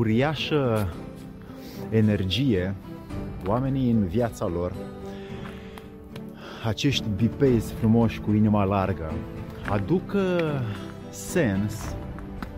[0.00, 0.92] uriașă
[1.90, 2.74] energie,
[3.46, 4.72] oamenii în viața lor,
[6.64, 9.12] acești bipezi frumoși cu inima largă,
[9.70, 10.16] aduc
[11.10, 11.94] sens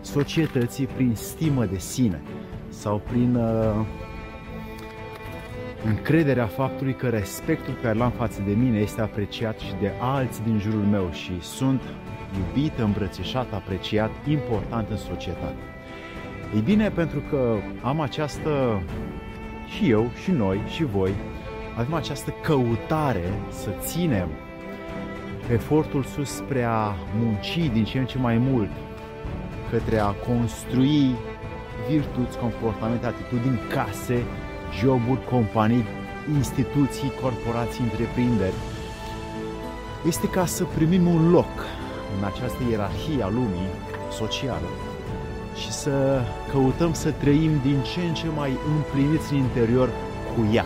[0.01, 2.21] societății prin stimă de sine
[2.69, 3.85] sau prin uh,
[5.85, 10.43] încrederea faptului că respectul pe care l-am față de mine este apreciat și de alții
[10.43, 11.81] din jurul meu și sunt
[12.37, 15.73] iubit, îmbrățișat, apreciat, important în societate.
[16.55, 18.81] Ei bine, pentru că am această,
[19.75, 21.13] și eu, și noi, și voi,
[21.77, 24.27] avem această căutare să ținem
[25.51, 28.69] efortul sus spre a munci din ce în ce mai mult
[29.69, 31.15] către a construi
[31.89, 34.23] virtuți, comportamente, atitudini, case,
[34.79, 35.85] joburi, companii,
[36.35, 38.55] instituții, corporații, întreprinderi.
[40.07, 41.53] Este ca să primim un loc
[42.17, 43.69] în această ierarhie a lumii
[44.11, 44.67] socială
[45.55, 49.89] și să căutăm să trăim din ce în ce mai împliniți în interior
[50.35, 50.65] cu ea.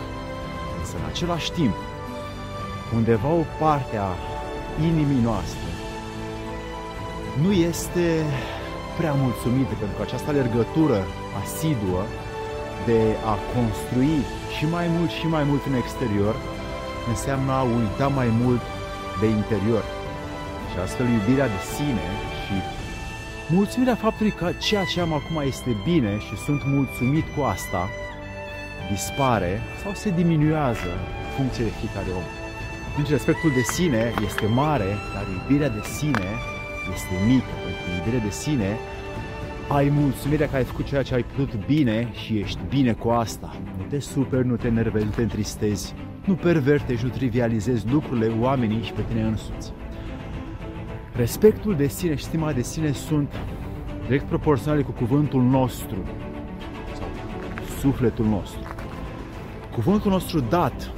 [0.78, 1.74] Însă, în același timp,
[2.94, 4.10] undeva o parte a
[4.80, 5.68] inimii noastre
[7.42, 8.06] nu este
[8.98, 10.98] prea mulțumită pentru că această alergătură
[11.42, 12.02] asiduă
[12.88, 13.00] de
[13.32, 14.18] a construi
[14.56, 16.34] și mai mult și mai mult în exterior
[17.08, 18.62] înseamnă a uita mai mult
[19.20, 19.84] de interior.
[20.70, 22.06] Și astfel iubirea de sine
[22.42, 22.56] și
[23.50, 27.88] mulțumirea faptului că ceea ce am acum este bine și sunt mulțumit cu asta,
[28.90, 30.90] dispare sau se diminuează
[31.36, 32.26] funcție de fiecare om.
[32.96, 36.28] Deci respectul de sine este mare, dar iubirea de sine
[36.94, 38.76] este mică, pentru că iubirea de sine
[39.68, 43.56] ai mulțumirea că ai făcut ceea ce ai putut bine și ești bine cu asta.
[43.78, 45.94] Nu te super, nu te enervezi, nu te întristezi,
[46.24, 49.72] nu pervertești, nu trivializezi lucrurile, oamenii și pe tine însuți.
[51.18, 53.34] Respectul de sine și stima de sine sunt
[54.06, 55.96] direct proporționale cu cuvântul nostru
[56.98, 57.08] sau
[57.80, 58.60] sufletul nostru.
[59.74, 60.90] Cuvântul nostru dat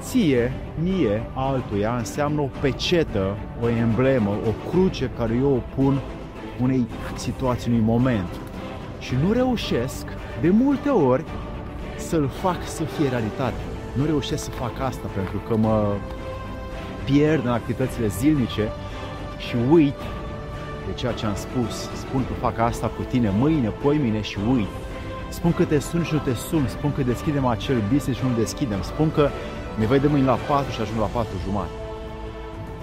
[0.00, 6.00] ție, mie, altuia, înseamnă o pecetă, o emblemă, o cruce care eu o pun
[6.60, 6.86] unei
[7.16, 8.40] situații, unui moment.
[8.98, 10.06] Și nu reușesc,
[10.40, 11.24] de multe ori,
[11.96, 13.60] să-l fac să fie realitate.
[13.96, 15.94] Nu reușesc să fac asta pentru că mă
[17.04, 18.68] pierd în activitățile zilnice
[19.38, 19.98] și uit
[20.86, 21.74] de ceea ce am spus.
[21.94, 24.68] Spun că fac asta cu tine mâine, poimine și uit.
[25.28, 28.36] Spun că te sun și nu te sun, spun că deschidem acel business și nu
[28.36, 29.28] deschidem, spun că
[29.78, 31.70] ne vedem mâine la 4 și ajung la 4 jumate.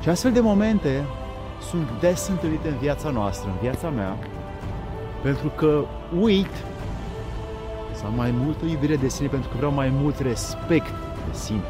[0.02, 1.04] Și astfel de momente
[1.70, 4.18] sunt des întâlnite în viața noastră, în viața mea,
[5.22, 5.84] pentru că
[6.20, 6.54] uit
[7.94, 10.94] să am mai multă iubire de sine, pentru că vreau mai mult respect
[11.30, 11.64] de sine.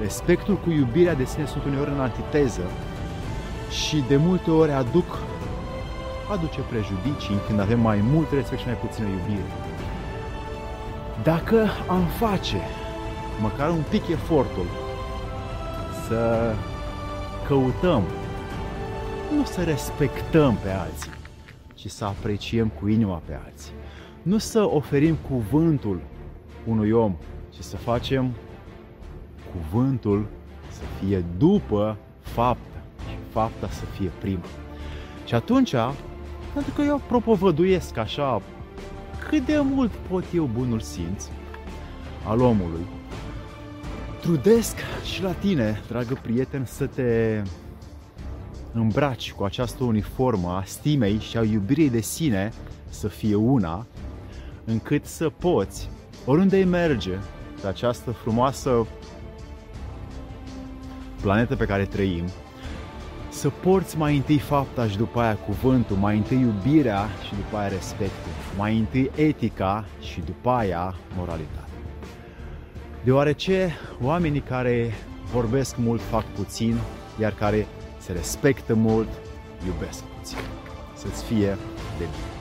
[0.00, 2.62] Respectul cu iubirea de sine sunt uneori în antiteză
[3.76, 5.18] și de multe ori aduc
[6.30, 9.50] aduce prejudicii când avem mai mult respect și mai puțină iubire.
[11.22, 12.60] Dacă am face
[13.40, 14.66] măcar un pic efortul
[16.08, 16.52] să
[17.46, 18.02] căutăm
[19.36, 21.10] nu să respectăm pe alții,
[21.74, 23.72] ci să apreciem cu inima pe alții.
[24.22, 26.00] Nu să oferim cuvântul
[26.66, 27.16] unui om,
[27.50, 28.30] ci să facem
[29.52, 30.26] cuvântul
[30.70, 32.75] să fie după faptă și
[33.36, 34.44] fapta să fie prima.
[35.24, 35.74] Și atunci,
[36.54, 38.42] pentru că eu propovăduiesc așa
[39.28, 41.24] cât de mult pot eu bunul simț
[42.26, 42.86] al omului,
[44.20, 47.42] trudesc și la tine, dragă prieten, să te
[48.72, 52.52] îmbraci cu această uniformă a stimei și a iubirii de sine
[52.88, 53.86] să fie una,
[54.64, 55.90] încât să poți,
[56.24, 57.18] oriunde merge
[57.60, 58.86] pe această frumoasă
[61.20, 62.24] planetă pe care trăim,
[63.36, 67.68] să porți mai întâi fapta și după aia cuvântul, mai întâi iubirea și după aia
[67.68, 71.64] respectul, mai întâi etica și după aia moralitatea.
[73.04, 73.72] Deoarece
[74.02, 74.92] oamenii care
[75.32, 76.76] vorbesc mult fac puțin,
[77.20, 77.66] iar care
[77.98, 79.08] se respectă mult,
[79.66, 80.38] iubesc puțin.
[80.94, 81.56] Să-ți fie
[81.98, 82.35] de bine.